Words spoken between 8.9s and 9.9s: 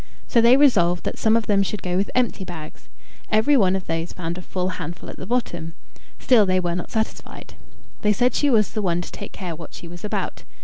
to take care what she